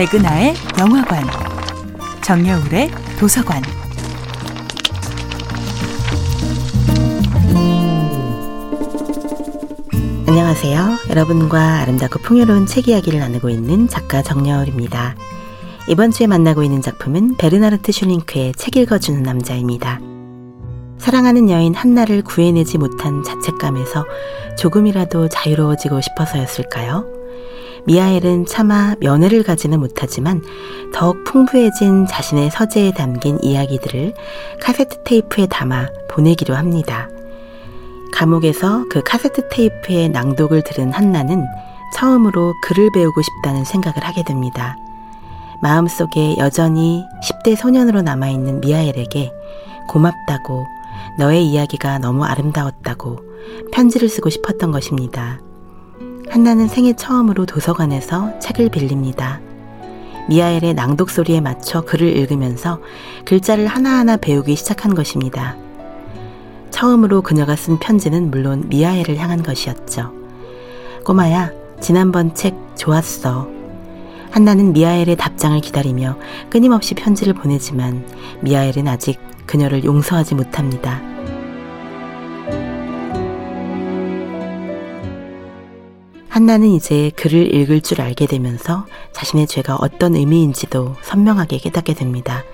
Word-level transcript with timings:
백은하의 0.00 0.54
영화관, 0.78 1.22
정여울의 2.22 2.90
도서관. 3.18 3.62
안녕하세요. 10.26 10.80
여러분과 11.10 11.80
아름답고 11.80 12.20
풍요로운 12.20 12.64
책 12.64 12.88
이야기를 12.88 13.20
나누고 13.20 13.50
있는 13.50 13.88
작가 13.88 14.22
정여울입니다. 14.22 15.16
이번 15.86 16.12
주에 16.12 16.26
만나고 16.26 16.62
있는 16.62 16.80
작품은 16.80 17.36
베르나르트 17.36 17.92
슐링크의 17.92 18.54
책 18.54 18.78
읽어주는 18.78 19.22
남자입니다. 19.22 20.00
사랑하는 20.96 21.50
여인 21.50 21.74
한나를 21.74 22.22
구해내지 22.22 22.78
못한 22.78 23.22
자책감에서 23.22 24.06
조금이라도 24.56 25.28
자유로워지고 25.28 26.00
싶어서였을까요? 26.00 27.19
미하엘은 27.86 28.46
차마 28.46 28.94
면회를 29.00 29.42
가지는 29.42 29.80
못하지만 29.80 30.42
더욱 30.92 31.24
풍부해진 31.24 32.06
자신의 32.06 32.50
서재에 32.50 32.92
담긴 32.92 33.38
이야기들을 33.42 34.14
카세트 34.60 35.02
테이프에 35.04 35.46
담아 35.46 35.88
보내기로 36.10 36.54
합니다. 36.54 37.08
감옥에서 38.12 38.84
그 38.90 39.02
카세트 39.02 39.48
테이프의 39.48 40.10
낭독을 40.10 40.62
들은 40.62 40.92
한나는 40.92 41.46
처음으로 41.94 42.54
글을 42.62 42.90
배우고 42.92 43.22
싶다는 43.22 43.64
생각을 43.64 44.04
하게 44.04 44.22
됩니다. 44.24 44.76
마음속에 45.62 46.36
여전히 46.38 47.04
10대 47.22 47.56
소년으로 47.56 48.02
남아있는 48.02 48.60
미하엘에게 48.60 49.32
고맙다고 49.88 50.66
너의 51.18 51.46
이야기가 51.46 51.98
너무 51.98 52.24
아름다웠다고 52.24 53.18
편지를 53.72 54.08
쓰고 54.08 54.30
싶었던 54.30 54.70
것입니다. 54.70 55.38
한나는 56.30 56.68
생애 56.68 56.92
처음으로 56.92 57.44
도서관에서 57.44 58.38
책을 58.38 58.68
빌립니다. 58.68 59.40
미하엘의 60.28 60.74
낭독 60.74 61.10
소리에 61.10 61.40
맞춰 61.40 61.80
글을 61.80 62.16
읽으면서 62.16 62.80
글자를 63.24 63.66
하나하나 63.66 64.16
배우기 64.16 64.54
시작한 64.54 64.94
것입니다. 64.94 65.56
처음으로 66.70 67.22
그녀가 67.22 67.56
쓴 67.56 67.80
편지는 67.80 68.30
물론 68.30 68.68
미하엘을 68.68 69.16
향한 69.18 69.42
것이었죠. 69.42 70.12
꼬마야, 71.04 71.50
지난번 71.80 72.32
책 72.32 72.54
좋았어. 72.76 73.48
한나는 74.30 74.72
미하엘의 74.72 75.16
답장을 75.16 75.60
기다리며 75.60 76.16
끊임없이 76.48 76.94
편지를 76.94 77.34
보내지만 77.34 78.06
미하엘은 78.42 78.86
아직 78.86 79.18
그녀를 79.46 79.82
용서하지 79.82 80.36
못합니다. 80.36 81.09
한나는 86.40 86.68
이제 86.68 87.10
글을 87.16 87.54
읽을 87.54 87.82
줄 87.82 88.00
알게 88.00 88.24
되면서 88.26 88.86
자신의 89.12 89.46
죄가 89.46 89.76
어떤 89.78 90.14
의미인지도 90.14 90.96
선명하게 91.02 91.58
깨닫게 91.58 91.92
됩니다. 91.92 92.44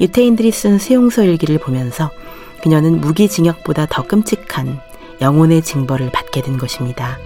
유태인들이 0.00 0.50
쓴 0.50 0.78
수용소 0.78 1.24
일기를 1.24 1.58
보면서 1.58 2.10
그녀는 2.62 2.98
무기징역보다 3.02 3.88
더 3.90 4.04
끔찍한 4.04 4.80
영혼의 5.20 5.60
징벌을 5.60 6.10
받게 6.12 6.40
된 6.40 6.56
것입니다. 6.56 7.18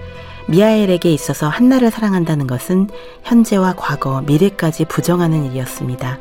미하엘에게 0.48 1.12
있어서 1.12 1.46
한나를 1.48 1.92
사랑한다는 1.92 2.48
것은 2.48 2.88
현재와 3.22 3.74
과거, 3.76 4.20
미래까지 4.22 4.86
부정하는 4.86 5.44
일이었습니다. 5.46 6.18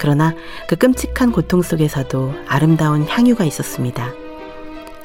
그러나 0.00 0.34
그 0.66 0.74
끔찍한 0.74 1.30
고통 1.30 1.62
속에서도 1.62 2.34
아름다운 2.48 3.06
향유가 3.06 3.44
있었습니다. 3.44 4.23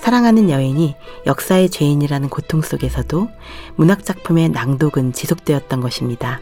사랑하는 0.10 0.50
여인이 0.50 0.96
역사의 1.28 1.70
죄인이라는 1.70 2.30
고통 2.30 2.64
속에서도 2.64 3.30
문학작품의 3.76 4.50
낭독은 4.50 5.14
지속되었던 5.14 5.82
것입니다. 5.82 6.40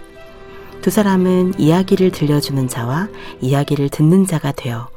두 0.82 0.90
사람은 0.90 1.60
이야기를 1.60 2.12
들려주는 2.12 2.70
자와 2.70 3.10
이야기를 3.42 3.90
듣는 3.90 4.26
자가 4.26 4.54
되어 4.54 4.88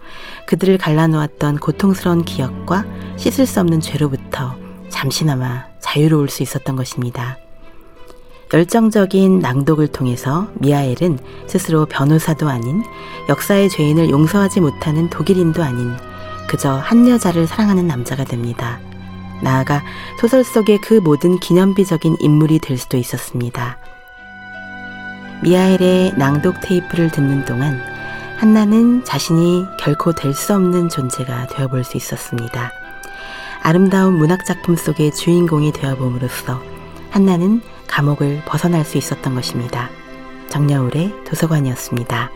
그들을 0.46 0.78
갈라놓았던 0.78 1.58
고통스러운 1.58 2.24
기억과 2.24 2.84
씻을 3.16 3.44
수 3.44 3.58
없는 3.58 3.80
죄로부터 3.80 4.56
잠시나마 4.88 5.66
자유로울 5.80 6.28
수 6.28 6.44
있었던 6.44 6.76
것입니다. 6.76 7.38
열정적인 8.54 9.40
낭독을 9.40 9.88
통해서 9.88 10.46
미하엘은 10.60 11.18
스스로 11.48 11.86
변호사도 11.86 12.48
아닌 12.48 12.84
역사의 13.28 13.68
죄인을 13.68 14.10
용서하지 14.10 14.60
못하는 14.60 15.10
독일인도 15.10 15.60
아닌 15.64 15.92
그저 16.50 16.72
한 16.72 17.08
여자를 17.08 17.46
사랑하는 17.46 17.86
남자가 17.86 18.24
됩니다. 18.24 18.80
나아가 19.40 19.84
소설 20.20 20.42
속의 20.42 20.80
그 20.80 20.94
모든 20.94 21.38
기념비적인 21.38 22.16
인물이 22.18 22.58
될 22.58 22.76
수도 22.76 22.96
있었습니다. 22.96 23.78
미하엘의 25.44 26.14
낭독 26.18 26.60
테이프를 26.60 27.12
듣는 27.12 27.44
동안 27.44 27.80
한나는 28.36 29.04
자신이 29.04 29.64
결코 29.78 30.12
될 30.12 30.34
수 30.34 30.52
없는 30.52 30.88
존재가 30.88 31.46
되어볼 31.46 31.84
수 31.84 31.96
있었습니다. 31.96 32.72
아름다운 33.62 34.14
문학작품 34.14 34.74
속의 34.74 35.14
주인공이 35.14 35.70
되어봄으로써 35.70 36.60
한나는 37.10 37.62
감옥을 37.86 38.42
벗어날 38.44 38.84
수 38.84 38.98
있었던 38.98 39.36
것입니다. 39.36 39.88
정여울의 40.48 41.14
도서관이었습니다. 41.26 42.30